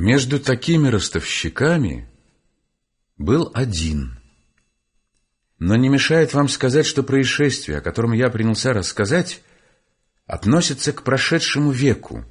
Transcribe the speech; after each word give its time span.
Между 0.00 0.38
такими 0.38 0.86
ростовщиками 0.86 2.08
был 3.16 3.50
один. 3.52 4.20
Но 5.58 5.74
не 5.74 5.88
мешает 5.88 6.34
вам 6.34 6.48
сказать, 6.48 6.86
что 6.86 7.02
происшествие, 7.02 7.78
о 7.78 7.80
котором 7.80 8.12
я 8.12 8.30
принялся 8.30 8.72
рассказать, 8.72 9.42
относится 10.24 10.92
к 10.92 11.02
прошедшему 11.02 11.72
веку, 11.72 12.24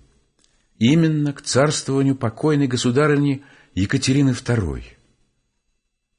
именно 0.78 1.34
к 1.34 1.42
царствованию 1.42 2.16
покойной 2.16 2.68
государыни 2.68 3.44
Екатерины 3.74 4.30
II. 4.30 4.84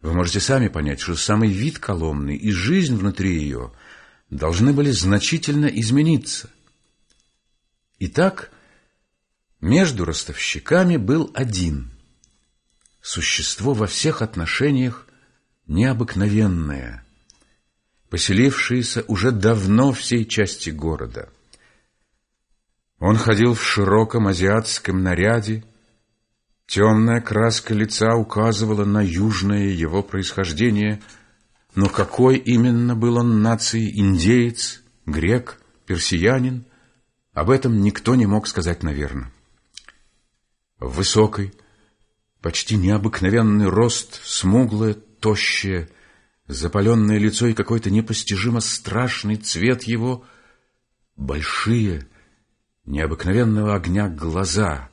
Вы 0.03 0.13
можете 0.13 0.41
сами 0.41 0.69
понять, 0.69 1.01
что 1.01 1.17
самый 1.17 1.49
вид 1.49 1.79
Коломны 1.79 2.37
и 2.37 2.51
жизнь 2.51 2.95
внутри 2.95 3.41
ее 3.41 3.73
должны 4.29 4.75
были 4.75 4.91
значительно 4.91 5.65
измениться. 5.65 6.51
Итак, 8.01 8.51
между 9.61 10.05
ростовщиками 10.05 10.97
был 10.97 11.31
один. 11.35 11.91
Существо 13.01 13.73
во 13.75 13.87
всех 13.87 14.23
отношениях 14.23 15.07
необыкновенное, 15.67 17.05
поселившееся 18.11 19.05
уже 19.09 19.33
давно 19.33 19.93
всей 19.93 20.25
части 20.25 20.71
города. 20.71 21.29
Он 22.99 23.17
ходил 23.17 23.55
в 23.55 23.63
широком 23.63 24.27
азиатском 24.27 25.03
наряде, 25.03 25.65
темная 26.67 27.21
краска 27.21 27.75
лица 27.75 28.17
указывала 28.17 28.85
на 28.85 29.03
южное 29.03 29.69
его 29.69 30.03
происхождение, 30.03 31.01
но 31.75 31.89
какой 31.89 32.39
именно 32.39 32.97
был 32.97 33.17
он 33.19 33.43
нации, 33.43 33.99
индеец, 33.99 34.83
грек, 35.07 35.61
персиянин, 35.87 36.65
об 37.33 37.51
этом 37.51 37.83
никто 37.83 38.17
не 38.17 38.27
мог 38.27 38.49
сказать 38.49 38.83
наверно. 38.83 39.31
Высокий, 40.79 41.53
почти 42.41 42.77
необыкновенный 42.77 43.67
рост, 43.67 44.21
смуглое, 44.25 44.95
тощее, 44.95 45.89
запаленное 46.47 47.19
лицо 47.19 47.49
и 47.49 47.55
какой-то 47.55 47.91
непостижимо 47.91 48.61
страшный 48.61 49.37
цвет 49.37 49.85
его, 49.85 50.25
большие, 51.17 52.07
необыкновенного 52.85 53.75
огня 53.75 54.09
глаза, 54.09 54.89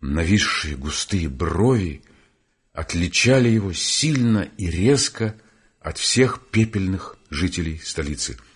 нависшие 0.00 0.76
густые 0.76 1.28
брови, 1.30 2.04
отличали 2.74 3.48
его 3.48 3.72
сильно 3.72 4.40
и 4.58 4.70
резко 4.70 5.36
от 5.80 5.96
всех 5.96 6.40
пепельных 6.50 7.16
жителей 7.30 7.80
столицы— 7.82 8.36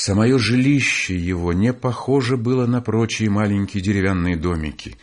Самое 0.00 0.38
жилище 0.38 1.16
его 1.16 1.52
не 1.52 1.72
похоже 1.72 2.36
было 2.36 2.66
на 2.66 2.80
прочие 2.80 3.30
маленькие 3.30 3.82
деревянные 3.82 4.36
домики. 4.36 4.96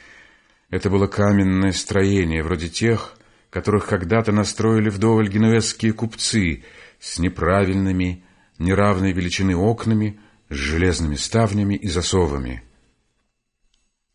Это 0.70 0.90
было 0.90 1.08
каменное 1.08 1.74
строение, 1.74 2.42
вроде 2.42 2.70
тех, 2.70 3.18
которых 3.50 3.88
когда-то 3.88 4.32
настроили 4.32 4.88
вдоволь 4.88 5.28
генуэзские 5.28 5.92
купцы, 5.92 6.64
с 6.98 7.20
неправильными, 7.20 8.24
неравной 8.58 9.12
величины 9.12 9.54
окнами, 9.54 10.18
с 10.50 10.56
железными 10.56 11.16
ставнями 11.16 11.76
и 11.76 11.90
засовами. 11.90 12.64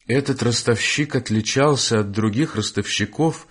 Этот 0.07 0.43
ростовщик 0.43 1.15
отличался 1.15 2.01
от 2.01 2.11
других 2.11 2.57
ростовщиков 2.57 3.47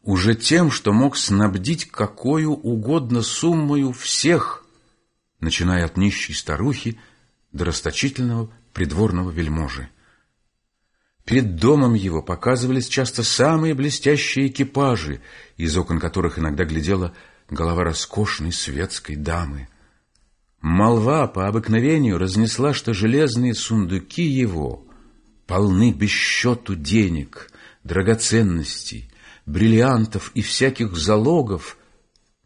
уже 0.00 0.34
тем, 0.34 0.70
что 0.70 0.94
мог 0.94 1.18
снабдить 1.18 1.90
какую 1.90 2.52
угодно 2.52 3.20
суммою 3.20 3.92
всех, 3.92 4.61
начиная 5.42 5.84
от 5.84 5.98
нищей 5.98 6.32
старухи 6.32 6.98
до 7.52 7.66
расточительного 7.66 8.50
придворного 8.72 9.30
вельможи. 9.30 9.90
Перед 11.24 11.56
домом 11.56 11.94
его 11.94 12.22
показывались 12.22 12.88
часто 12.88 13.22
самые 13.22 13.74
блестящие 13.74 14.46
экипажи, 14.46 15.20
из 15.56 15.76
окон 15.76 16.00
которых 16.00 16.38
иногда 16.38 16.64
глядела 16.64 17.12
голова 17.50 17.84
роскошной 17.84 18.52
светской 18.52 19.16
дамы. 19.16 19.68
Молва 20.60 21.26
по 21.26 21.48
обыкновению 21.48 22.18
разнесла, 22.18 22.72
что 22.72 22.94
железные 22.94 23.54
сундуки 23.54 24.22
его 24.22 24.86
полны 25.46 25.92
без 25.92 26.10
счету 26.10 26.76
денег, 26.76 27.50
драгоценностей, 27.82 29.10
бриллиантов 29.44 30.30
и 30.34 30.42
всяких 30.42 30.96
залогов, 30.96 31.76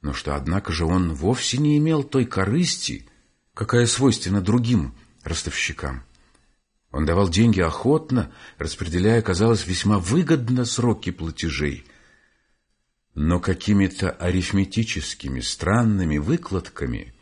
но 0.07 0.13
что, 0.13 0.37
однако 0.37 0.71
же, 0.73 0.85
он 0.85 1.15
вовсе 1.15 1.59
не 1.59 1.79
имел 1.79 2.05
той 2.05 2.27
корысти, 2.27 3.09
какая 3.55 3.87
свойственна 3.87 4.41
другим 4.41 4.95
ростовщикам. 5.25 6.05
Он 6.93 7.05
давал 7.05 7.29
деньги 7.29 7.59
охотно, 7.59 8.33
распределяя, 8.57 9.21
казалось, 9.21 9.67
весьма 9.67 9.99
выгодно 9.99 10.65
сроки 10.65 11.11
платежей. 11.11 11.85
Но 13.17 13.41
какими-то 13.41 14.13
арифметическими 14.13 15.41
странными 15.41 16.19
выкладками 16.19 17.13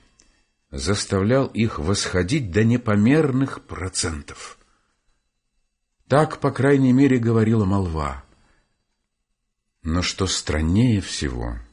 заставлял 0.70 1.46
их 1.46 1.78
восходить 1.78 2.50
до 2.50 2.64
непомерных 2.64 3.62
процентов. 3.62 4.58
Так, 6.06 6.38
по 6.38 6.50
крайней 6.50 6.92
мере, 6.92 7.16
говорила 7.16 7.64
молва. 7.64 8.24
Но 9.82 10.02
что 10.02 10.26
страннее 10.26 11.00
всего— 11.00 11.56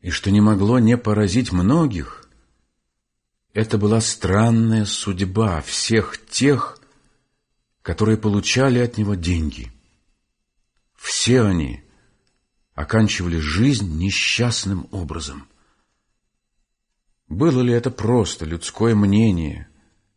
и 0.00 0.10
что 0.10 0.30
не 0.30 0.40
могло 0.40 0.78
не 0.78 0.96
поразить 0.96 1.52
многих, 1.52 2.28
это 3.52 3.78
была 3.78 4.00
странная 4.00 4.84
судьба 4.84 5.60
всех 5.60 6.18
тех, 6.28 6.78
которые 7.82 8.16
получали 8.16 8.78
от 8.78 8.96
него 8.96 9.14
деньги. 9.14 9.72
Все 10.96 11.42
они 11.42 11.82
оканчивали 12.74 13.38
жизнь 13.38 13.98
несчастным 13.98 14.86
образом. 14.90 15.48
Было 17.28 17.60
ли 17.60 17.72
это 17.72 17.90
просто 17.90 18.44
людское 18.44 18.94
мнение, 18.94 19.68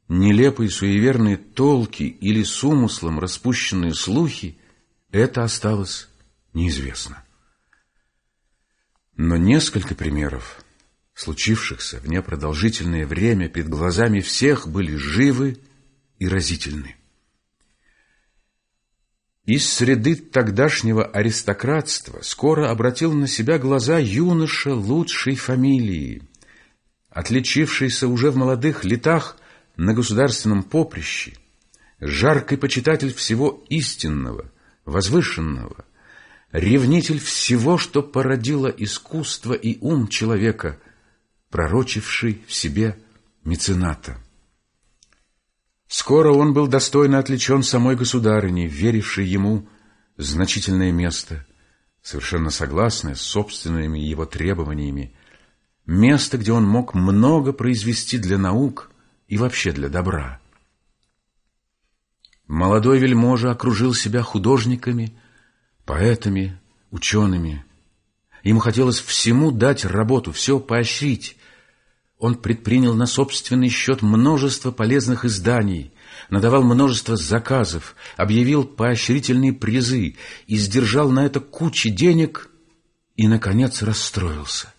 нелепые 0.07 0.69
суеверные 0.69 1.38
толки 1.38 2.03
или 2.03 2.44
с 2.44 2.63
умыслом 2.63 3.19
распущенные 3.19 3.94
слухи, 3.94 4.57
это 5.11 5.44
осталось 5.44 6.09
неизвестно. 6.53 7.23
Но 9.16 9.38
несколько 9.38 9.94
примеров, 9.94 10.63
случившихся 11.13 12.00
в 12.00 12.07
непродолжительное 12.07 13.06
время 13.06 13.47
перед 13.47 13.69
глазами 13.69 14.22
всех, 14.22 14.68
были 14.68 14.96
живы 14.96 15.59
и 16.18 16.28
разительны. 16.28 16.96
Из 19.46 19.72
среды 19.72 20.16
тогдашнего 20.16 21.06
аристократства 21.06 22.22
скоро 22.22 22.72
обратил 22.72 23.12
на 23.13 23.28
себя 23.28 23.59
глаза 23.59 24.00
юноша 24.00 24.74
лучшей 24.74 25.35
фамилии, 25.35 26.24
отличившийся 27.09 28.07
уже 28.07 28.31
в 28.31 28.38
молодых 28.38 28.85
летах 28.85 29.38
на 29.75 29.94
государственном 29.94 30.63
поприще, 30.63 31.34
жаркий 32.00 32.56
почитатель 32.56 33.13
всего 33.13 33.63
истинного, 33.68 34.50
возвышенного, 34.85 35.85
ревнитель 36.53 37.19
всего, 37.19 37.78
что 37.78 38.02
породило 38.02 38.68
искусство 38.68 39.53
и 39.53 39.78
ум 39.81 40.08
человека, 40.08 40.80
пророчивший 41.50 42.44
в 42.47 42.53
себе 42.53 42.97
мецената. 43.44 44.18
Скоро 45.88 46.31
он 46.31 46.53
был 46.53 46.68
достойно 46.68 47.19
отличен 47.19 47.62
самой 47.63 47.96
государыней, 47.96 48.68
верившей 48.68 49.25
ему 49.25 49.68
значительное 50.18 50.92
место, 50.92 51.46
совершенно 52.02 52.52
согласное 52.52 53.16
с 53.16 53.22
собственными 53.22 54.00
его 54.00 54.25
требованиями, 54.25 55.16
место, 55.86 56.38
где 56.38 56.52
он 56.52 56.66
мог 56.66 56.94
много 56.94 57.52
произвести 57.52 58.18
для 58.18 58.38
наук 58.38 58.92
и 59.28 59.38
вообще 59.38 59.72
для 59.72 59.90
добра. 59.90 60.40
Молодой 62.47 63.00
вельможа 63.00 63.52
окружил 63.52 63.94
себя 63.94 64.22
художниками, 64.22 65.18
поэтами, 65.85 66.59
учеными. 66.91 67.63
Ему 68.44 68.59
хотелось 68.59 69.00
всему 69.00 69.51
дать 69.51 69.85
работу, 69.85 70.31
все 70.31 70.59
поощрить. 70.59 71.38
Он 72.19 72.35
предпринял 72.35 72.94
на 72.94 73.06
собственный 73.06 73.69
счет 73.69 74.01
множество 74.01 74.71
полезных 74.71 75.25
изданий, 75.25 75.91
надавал 76.30 76.63
множество 76.63 77.15
заказов, 77.18 77.95
объявил 78.15 78.63
поощрительные 78.63 79.53
призы 79.53 80.15
и 80.47 80.57
сдержал 80.57 81.09
на 81.09 81.25
это 81.25 81.39
кучи 81.39 81.89
денег 81.89 82.50
и, 83.15 83.27
наконец, 83.27 83.81
расстроился. 83.81 84.74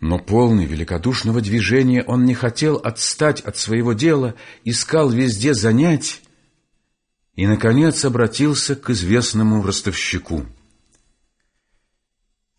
Но 0.00 0.18
полный 0.18 0.64
великодушного 0.64 1.42
движения 1.42 2.02
он 2.02 2.24
не 2.24 2.34
хотел 2.34 2.76
отстать 2.76 3.40
от 3.42 3.58
своего 3.58 3.92
дела, 3.92 4.34
искал 4.64 5.10
везде 5.10 5.52
занять 5.52 6.22
и, 7.34 7.46
наконец, 7.46 8.04
обратился 8.04 8.76
к 8.76 8.90
известному 8.90 9.62
ростовщику. 9.62 10.46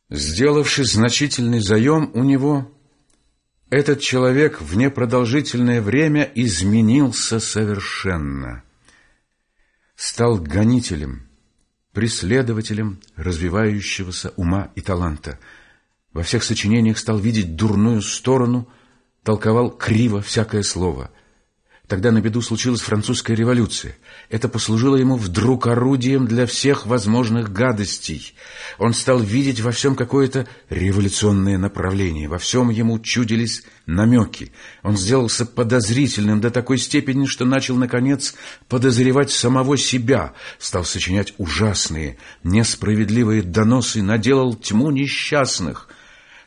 Сделавший 0.10 0.86
значительный 0.86 1.60
заем 1.60 2.12
у 2.14 2.24
него, 2.24 2.72
этот 3.70 4.02
человек 4.02 4.60
в 4.62 4.76
непродолжительное 4.76 5.82
время 5.82 6.30
изменился 6.36 7.40
совершенно. 7.40 8.64
стал 9.96 10.40
гонителем, 10.40 11.30
преследователем 11.94 13.00
развивающегося 13.16 14.34
ума 14.36 14.72
и 14.76 14.82
таланта. 14.82 15.40
Во 16.12 16.24
всех 16.24 16.44
сочинениях 16.44 16.98
стал 16.98 17.20
видеть 17.20 17.56
дурную 17.56 18.02
сторону, 18.02 18.68
толковал 19.24 19.70
криво 19.70 20.22
всякое 20.22 20.64
слово– 20.64 21.12
Тогда 21.92 22.12
на 22.12 22.22
беду 22.22 22.42
случилась 22.42 22.80
французская 22.80 23.36
революция. 23.36 23.98
Это 24.30 24.48
послужило 24.48 24.96
ему 24.96 25.18
вдруг 25.18 25.68
орудием 25.68 26.26
для 26.26 26.46
всех 26.46 26.86
возможных 26.86 27.52
гадостей. 27.52 28.34
Он 28.78 28.94
стал 28.94 29.20
видеть 29.20 29.60
во 29.60 29.74
всем 29.74 29.98
какое-то 29.98 30.48
революционное 30.70 31.58
направление. 31.58 32.30
Во 32.30 32.38
всем 32.38 32.70
ему 32.70 32.98
чудились 33.00 33.64
намеки. 33.88 34.54
Он 34.84 34.96
сделался 34.96 35.46
подозрительным 35.46 36.40
до 36.40 36.50
такой 36.50 36.78
степени, 36.78 37.26
что 37.26 37.44
начал, 37.44 37.76
наконец, 37.76 38.36
подозревать 38.70 39.32
самого 39.32 39.78
себя. 39.78 40.32
Стал 40.60 40.86
сочинять 40.86 41.34
ужасные, 41.40 42.18
несправедливые 42.46 43.44
доносы, 43.44 44.02
наделал 44.02 44.56
тьму 44.56 44.92
несчастных. 44.92 45.90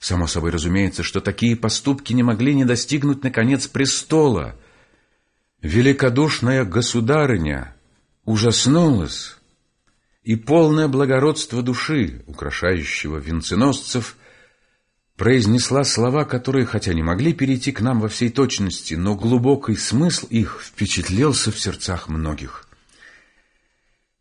Само 0.01 0.27
собой 0.27 0.53
разумеется, 0.53 1.03
что 1.03 1.21
такие 1.21 1.55
поступки 1.55 2.15
не 2.15 2.23
могли 2.23 2.55
не 2.55 2.65
достигнуть, 2.65 3.23
наконец, 3.23 3.67
престола— 3.67 4.57
Великодушная 5.65 6.67
государыня 6.67 7.75
ужаснулась, 8.27 9.39
и 10.23 10.37
полное 10.37 10.89
благородство 10.89 11.63
души, 11.63 12.23
украшающего 12.27 13.17
венценосцев, 13.17 14.19
произнесла 15.17 15.85
слова, 15.85 16.27
которые, 16.27 16.67
хотя 16.67 16.93
не 16.93 17.03
могли 17.03 17.33
перейти 17.33 17.73
к 17.73 17.81
нам 17.81 18.01
во 18.01 18.09
всей 18.09 18.29
точности, 18.29 18.93
но 18.93 19.15
глубокий 19.15 19.75
смысл 19.77 20.27
их 20.27 20.61
впечатлился 20.63 21.51
в 21.51 21.59
сердцах 21.59 22.11
многих. 22.11 22.69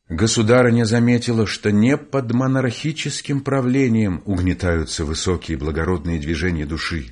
Государыня 0.08 0.86
заметила, 0.86 1.46
что 1.46 1.74
не 1.74 1.98
под 1.98 2.32
монархическим 2.32 3.42
правлением 3.42 4.22
угнетаются 4.24 5.04
высокие 5.04 5.58
благородные 5.58 6.22
движения 6.22 6.66
души, 6.66 7.08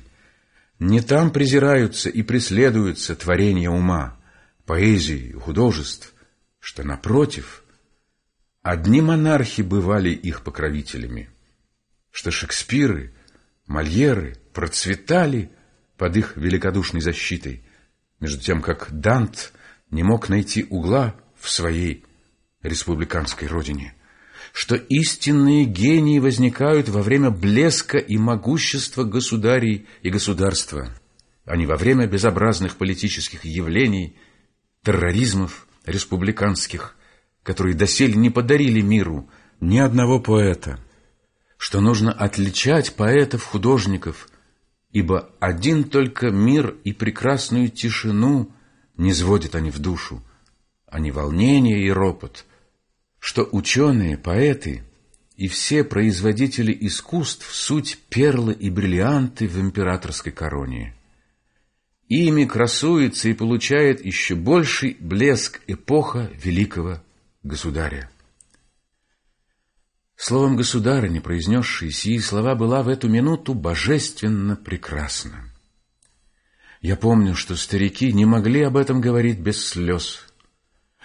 не 0.78 1.02
там 1.02 1.32
презираются 1.32 2.08
и 2.08 2.22
преследуются 2.22 3.14
творения 3.14 3.68
ума, 3.68 4.16
поэзии 4.72 5.32
художеств, 5.32 6.14
что, 6.58 6.82
напротив, 6.82 7.62
одни 8.62 9.02
монархи 9.02 9.60
бывали 9.60 10.08
их 10.08 10.42
покровителями, 10.42 11.28
что 12.10 12.30
Шекспиры, 12.30 13.12
Мольеры 13.66 14.38
процветали 14.54 15.50
под 15.98 16.16
их 16.16 16.38
великодушной 16.38 17.02
защитой, 17.02 17.62
между 18.18 18.40
тем 18.40 18.62
как 18.62 18.90
Дант 18.90 19.52
не 19.90 20.02
мог 20.04 20.30
найти 20.30 20.64
угла 20.70 21.16
в 21.38 21.50
своей 21.50 22.06
республиканской 22.62 23.48
родине, 23.48 23.94
что 24.54 24.74
истинные 24.74 25.66
гении 25.66 26.18
возникают 26.18 26.88
во 26.88 27.02
время 27.02 27.30
блеска 27.30 27.98
и 27.98 28.16
могущества 28.16 29.04
государей 29.04 29.86
и 30.00 30.08
государства, 30.08 30.88
а 31.44 31.58
не 31.58 31.66
во 31.66 31.76
время 31.76 32.06
безобразных 32.06 32.78
политических 32.78 33.44
явлений 33.44 34.16
терроризмов 34.84 35.66
республиканских, 35.84 36.96
которые 37.42 37.74
доселе 37.74 38.14
не 38.14 38.30
подарили 38.30 38.80
миру 38.80 39.28
ни 39.60 39.78
одного 39.78 40.20
поэта, 40.20 40.78
что 41.56 41.80
нужно 41.80 42.12
отличать 42.12 42.94
поэтов-художников, 42.96 44.28
ибо 44.90 45.30
один 45.40 45.84
только 45.84 46.30
мир 46.30 46.76
и 46.84 46.92
прекрасную 46.92 47.68
тишину 47.68 48.52
не 48.96 49.14
сводят 49.14 49.54
они 49.54 49.70
в 49.70 49.78
душу, 49.78 50.22
а 50.86 50.98
не 50.98 51.10
волнение 51.10 51.80
и 51.80 51.90
ропот, 51.90 52.44
что 53.18 53.48
ученые, 53.50 54.18
поэты 54.18 54.82
и 55.36 55.48
все 55.48 55.84
производители 55.84 56.76
искусств 56.80 57.54
суть 57.54 57.98
перлы 58.08 58.52
и 58.52 58.68
бриллианты 58.68 59.46
в 59.46 59.60
императорской 59.60 60.32
короне. 60.32 60.94
Ими 62.14 62.44
красуется 62.44 63.30
и 63.30 63.32
получает 63.32 64.04
еще 64.04 64.34
больший 64.34 64.98
блеск 65.00 65.62
эпоха 65.66 66.30
великого 66.34 67.02
государя. 67.42 68.10
Словом, 70.14 70.56
государыня, 70.56 71.22
произнесшая 71.22 71.90
сии 71.90 72.18
слова, 72.18 72.54
была 72.54 72.82
в 72.82 72.88
эту 72.88 73.08
минуту 73.08 73.54
божественно 73.54 74.56
прекрасна. 74.56 75.48
Я 76.82 76.96
помню, 76.96 77.34
что 77.34 77.56
старики 77.56 78.12
не 78.12 78.26
могли 78.26 78.60
об 78.60 78.76
этом 78.76 79.00
говорить 79.00 79.38
без 79.38 79.66
слез. 79.66 80.26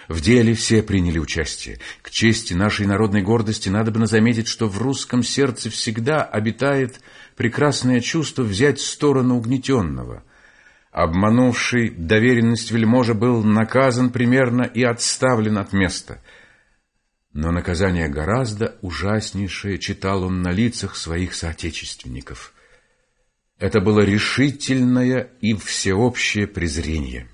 В 0.09 0.19
деле 0.19 0.55
все 0.55 0.83
приняли 0.83 1.19
участие. 1.19 1.79
К 2.01 2.11
чести 2.11 2.53
нашей 2.53 2.85
народной 2.85 3.21
гордости 3.21 3.69
надо 3.69 3.91
бы 3.91 4.05
заметить, 4.07 4.49
что 4.49 4.67
в 4.67 4.77
русском 4.77 5.23
сердце 5.23 5.69
всегда 5.69 6.25
обитает 6.25 6.99
прекрасное 7.37 8.01
чувство 8.01 8.43
взять 8.43 8.81
сторону 8.81 9.37
угнетенного– 9.37 10.25
Обманувший 10.97 11.91
доверенность 11.91 12.71
вельможа 12.71 13.13
был 13.13 13.43
наказан 13.43 14.09
примерно 14.09 14.63
и 14.63 14.81
отставлен 14.81 15.59
от 15.59 15.71
места. 15.71 16.23
Но 17.33 17.51
наказание 17.51 18.09
гораздо 18.09 18.79
ужаснейшее 18.81 19.77
читал 19.77 20.23
он 20.23 20.41
на 20.41 20.51
лицах 20.51 20.95
своих 20.95 21.35
соотечественников. 21.35 22.51
Это 23.59 23.79
было 23.79 23.99
решительное 23.99 25.29
и 25.39 25.53
всеобщее 25.53 26.47
презрение. 26.47 27.29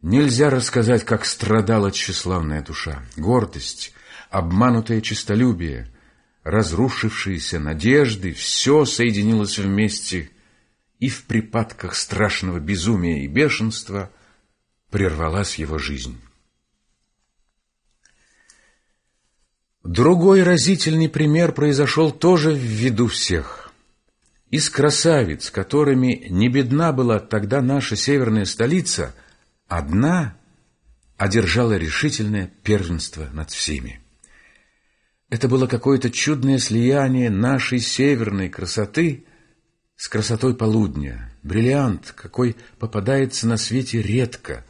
Нельзя 0.00 0.50
рассказать, 0.50 1.02
как 1.02 1.24
страдала 1.24 1.90
тщеславная 1.90 2.62
душа, 2.62 3.02
гордость, 3.16 3.92
обманутое 4.30 5.00
честолюбие, 5.00 5.88
разрушившиеся 6.44 7.58
надежды, 7.58 8.34
все 8.34 8.84
соединилось 8.84 9.58
вместе 9.58 10.30
и 10.98 11.08
в 11.08 11.24
припадках 11.24 11.94
страшного 11.94 12.60
безумия 12.60 13.24
и 13.24 13.26
бешенства 13.26 14.10
прервалась 14.90 15.56
его 15.56 15.78
жизнь. 15.78 16.20
Другой 19.82 20.42
разительный 20.42 21.10
пример 21.10 21.52
произошел 21.52 22.10
тоже 22.10 22.52
в 22.52 22.58
виду 22.58 23.06
всех. 23.06 23.72
Из 24.50 24.70
красавиц, 24.70 25.50
которыми 25.50 26.26
не 26.30 26.48
бедна 26.48 26.92
была 26.92 27.18
тогда 27.18 27.60
наша 27.60 27.96
северная 27.96 28.46
столица, 28.46 29.14
одна 29.68 30.36
одержала 31.18 31.76
решительное 31.76 32.50
первенство 32.62 33.28
над 33.32 33.50
всеми. 33.50 34.00
Это 35.28 35.48
было 35.48 35.66
какое-то 35.66 36.10
чудное 36.10 36.58
слияние 36.58 37.28
нашей 37.28 37.80
северной 37.80 38.48
красоты 38.48 39.26
с 39.96 40.08
красотой 40.08 40.54
полудня, 40.54 41.32
бриллиант, 41.42 42.12
какой 42.12 42.56
попадается 42.78 43.46
на 43.46 43.56
свете 43.56 44.02
редко. 44.02 44.64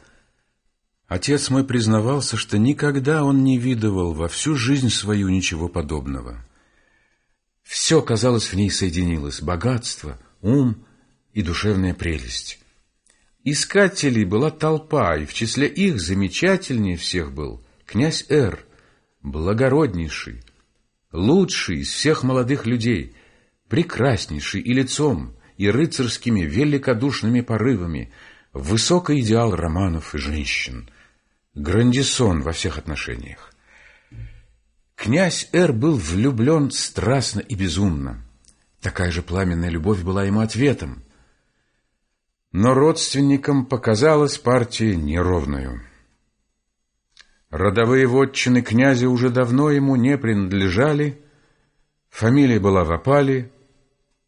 Отец 1.07 1.49
мой 1.49 1.63
признавался, 1.63 2.37
что 2.37 2.57
никогда 2.57 3.23
он 3.23 3.43
не 3.43 3.57
видывал 3.57 4.13
во 4.13 4.27
всю 4.27 4.55
жизнь 4.55 4.89
свою 4.89 5.29
ничего 5.29 5.67
подобного. 5.67 6.45
Все, 7.63 8.01
казалось, 8.01 8.47
в 8.47 8.53
ней 8.53 8.69
соединилось— 8.69 9.41
богатство, 9.41 10.19
ум 10.41 10.85
и 11.33 11.41
душевная 11.41 11.93
прелесть. 11.93 12.59
Искателей 13.43 14.25
была 14.25 14.51
толпа, 14.51 15.17
и 15.17 15.25
в 15.25 15.33
числе 15.33 15.67
их 15.67 15.99
замечательнее 15.99 16.97
всех 16.97 17.31
был 17.31 17.63
князь 17.85 18.25
Эр, 18.29 18.65
благороднейший, 19.21 20.43
лучший 21.11 21.79
из 21.79 21.89
всех 21.89 22.23
молодых 22.23 22.65
людей— 22.67 23.15
прекраснейший 23.75 24.61
и 24.61 24.71
лицом, 24.71 25.35
и 25.57 25.69
рыцарскими 25.69 26.43
великодушными 26.43 27.41
порывами, 27.41 28.09
высокий 28.53 29.19
идеал 29.19 29.53
романов 29.53 30.15
и 30.15 30.17
женщин, 30.17 30.89
грандисон 31.55 32.41
во 32.41 32.53
всех 32.53 32.77
отношениях. 32.77 33.51
Князь 34.95 35.49
Эр 35.51 35.73
был 35.73 35.97
влюблен 35.97 36.71
страстно 36.71 37.41
и 37.41 37.53
безумно. 37.53 38.23
Такая 38.79 39.11
же 39.11 39.21
пламенная 39.21 39.67
любовь 39.67 40.03
была 40.03 40.23
ему 40.23 40.39
ответом. 40.39 41.03
Но 42.53 42.73
родственникам 42.73 43.65
показалась 43.65 44.37
партия 44.37 44.95
неровную. 44.95 45.81
Родовые 47.49 48.07
вотчины 48.07 48.61
князя 48.61 49.09
уже 49.09 49.29
давно 49.29 49.69
ему 49.69 49.97
не 49.97 50.17
принадлежали, 50.17 51.21
фамилия 52.09 52.61
была 52.61 52.85
в 52.85 52.93
опале, 52.93 53.51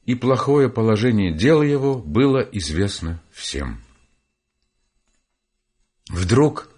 и 0.08 0.16
плохое 0.16 0.70
положение 0.70 1.34
дел 1.34 1.62
его 1.62 2.00
было 2.00 2.40
известно 2.40 3.22
всем. 3.30 3.84
Вдруг 6.10 6.70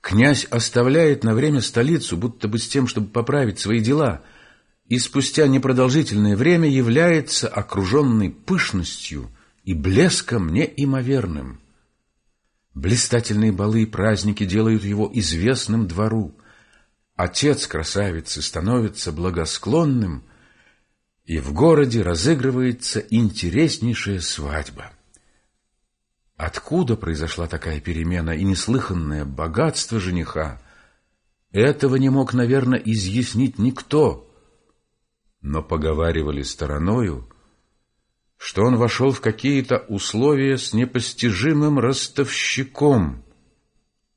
князь 0.00 0.44
оставляет 0.44 1.22
на 1.22 1.34
время 1.34 1.60
столицу, 1.60 2.16
будто 2.16 2.48
бы 2.48 2.58
с 2.58 2.66
тем, 2.66 2.88
чтобы 2.88 3.06
поправить 3.06 3.60
свои 3.60 3.80
дела, 3.80 4.22
и 4.88 4.98
спустя 4.98 5.46
непродолжительное 5.46 6.36
время 6.36 6.68
является 6.68 7.46
окруженный 7.46 8.30
пышностью 8.30 9.30
и 9.62 9.72
блеском 9.72 10.52
неимоверным. 10.52 11.60
Блистательные 12.74 13.52
балы 13.52 13.82
и 13.82 13.86
праздники 13.86 14.44
делают 14.44 14.82
его 14.82 15.08
известным 15.14 15.86
двору. 15.86 16.36
Отец 17.14 17.68
красавицы 17.68 18.42
становится 18.42 19.12
благосклонным, 19.12 20.24
и 21.26 21.40
в 21.40 21.52
городе 21.52 22.02
разыгрывается 22.02 23.00
интереснейшая 23.00 24.20
свадьба. 24.20 24.92
Откуда 26.36 26.96
произошла 26.96 27.48
такая 27.48 27.80
перемена 27.80 28.30
и 28.30 28.44
неслыханное 28.44 29.24
богатство 29.24 29.98
жениха, 29.98 30.62
этого 31.50 31.96
не 31.96 32.10
мог, 32.10 32.32
наверное, 32.32 32.78
изъяснить 32.78 33.58
никто. 33.58 34.30
Но 35.40 35.62
поговаривали 35.62 36.42
стороною, 36.42 37.28
что 38.36 38.62
он 38.62 38.76
вошел 38.76 39.10
в 39.10 39.20
какие-то 39.20 39.78
условия 39.88 40.58
с 40.58 40.72
непостижимым 40.74 41.78
ростовщиком 41.78 43.24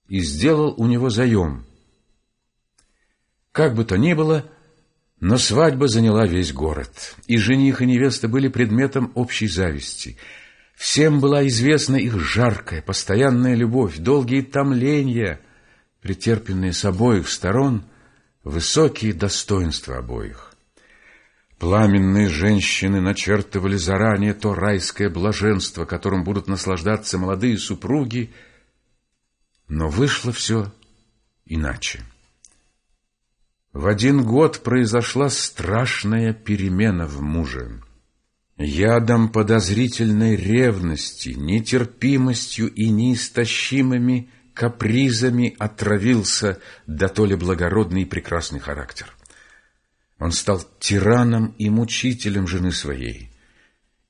и 0.08 0.20
сделал 0.20 0.76
у 0.78 0.86
него 0.86 1.10
заем. 1.10 1.66
Как 3.52 3.74
бы 3.74 3.86
то 3.86 3.98
ни 3.98 4.14
было, 4.14 4.46
но 5.20 5.38
свадьба 5.38 5.88
заняла 5.88 6.26
весь 6.26 6.54
город, 6.54 7.16
и 7.28 7.38
жених 7.38 7.82
и 7.82 7.86
невеста 7.86 8.28
были 8.28 8.48
предметом 8.48 9.12
общей 9.16 9.48
зависти. 9.48 10.18
Всем 10.76 11.20
была 11.20 11.46
известна 11.48 11.98
их 11.98 12.18
жаркая, 12.20 12.82
постоянная 12.82 13.56
любовь, 13.56 13.98
долгие 13.98 14.42
томления, 14.42 15.42
претерпенные 16.02 16.72
с 16.72 16.86
обоих 16.86 17.28
сторон, 17.28 17.84
высокие 18.46 19.14
достоинства 19.14 19.98
обоих. 19.98 20.54
Пламенные 21.58 22.30
женщины 22.30 23.02
начертывали 23.02 23.76
заранее 23.76 24.34
то 24.34 24.54
райское 24.54 25.10
блаженство, 25.10 25.84
которым 25.84 26.24
будут 26.24 26.48
наслаждаться 26.48 27.18
молодые 27.18 27.58
супруги, 27.58 28.32
но 29.68 29.90
вышло 29.90 30.32
все 30.32 30.72
иначе. 31.46 32.00
В 33.74 33.88
один 33.88 34.24
год 34.24 34.64
произошла 34.64 35.30
страшная 35.30 36.34
перемена 36.34 37.06
в 37.06 37.22
муже. 37.22 37.82
Ядом 38.58 39.30
подозрительной 39.30 40.36
ревности, 40.36 41.30
нетерпимостью 41.30 42.68
и 42.68 42.90
неистощимыми 42.90 44.30
капризами 44.54 45.56
отравился 45.58 46.60
до 46.88 47.08
то 47.08 47.26
ли 47.26 47.36
благородный 47.36 48.02
и 48.02 48.06
прекрасный 48.06 48.60
характер. 48.60 49.14
Он 50.20 50.34
стал 50.34 50.62
тираном 50.80 51.56
и 51.58 51.70
мучителем 51.70 52.48
жены 52.48 52.72
своей. 52.72 53.32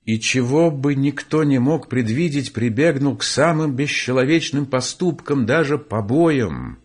И 0.05 0.19
чего 0.19 0.71
бы 0.71 0.95
никто 0.95 1.43
не 1.43 1.59
мог 1.59 1.87
предвидеть, 1.87 2.53
прибегнул 2.53 3.15
к 3.17 3.23
самым 3.23 3.75
бесчеловечным 3.75 4.65
поступкам, 4.65 5.45
даже 5.45 5.77
побоям. 5.77 6.79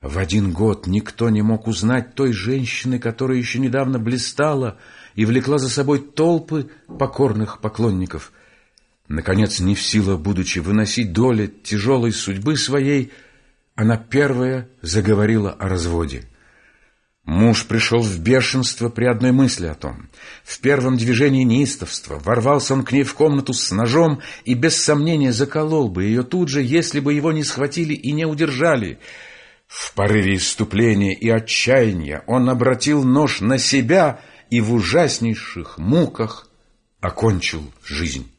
В 0.00 0.18
один 0.18 0.52
год 0.52 0.86
никто 0.86 1.28
не 1.28 1.42
мог 1.42 1.66
узнать 1.66 2.14
той 2.14 2.32
женщины, 2.32 3.00
которая 3.00 3.36
еще 3.38 3.58
недавно 3.58 3.98
блистала 3.98 4.78
и 5.16 5.24
влекла 5.24 5.58
за 5.58 5.68
собой 5.68 5.98
толпы 5.98 6.70
покорных 6.86 7.60
поклонников. 7.60 8.32
Наконец, 9.08 9.58
не 9.58 9.74
в 9.74 9.82
силах, 9.82 10.20
будучи 10.20 10.60
выносить 10.60 11.12
доли 11.12 11.48
тяжелой 11.48 12.12
судьбы 12.12 12.56
своей, 12.56 13.12
она 13.74 13.96
первая 13.96 14.68
заговорила 14.82 15.50
о 15.50 15.68
разводе. 15.68 16.28
Муж 17.24 17.66
пришел 17.66 18.00
в 18.00 18.20
бешенство 18.20 18.88
при 18.88 19.04
одной 19.04 19.32
мысли 19.32 19.66
о 19.66 19.74
том. 19.74 20.08
В 20.44 20.60
первом 20.60 20.96
движении 20.96 21.44
неистовства 21.44 22.18
ворвался 22.18 22.72
он 22.72 22.84
к 22.84 22.92
ней 22.92 23.02
в 23.02 23.14
комнату 23.14 23.52
с 23.52 23.70
ножом 23.70 24.20
и 24.44 24.54
без 24.54 24.76
сомнения 24.82 25.32
заколол 25.32 25.90
бы 25.90 26.04
ее 26.04 26.22
тут 26.22 26.48
же, 26.48 26.62
если 26.62 27.00
бы 27.00 27.12
его 27.12 27.32
не 27.32 27.44
схватили 27.44 27.92
и 27.92 28.12
не 28.12 28.24
удержали. 28.24 28.98
В 29.68 29.92
порыве 29.94 30.36
иступления 30.36 31.14
и 31.14 31.28
отчаяния 31.28 32.24
он 32.26 32.48
обратил 32.48 33.04
нож 33.04 33.40
на 33.40 33.58
себя 33.58 34.20
и 34.50 34.60
в 34.60 34.72
ужаснейших 34.72 35.78
муках 35.78 36.48
окончил 37.00 37.62
жизнь. 37.84 38.32